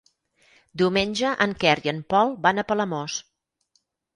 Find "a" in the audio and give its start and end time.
2.63-2.67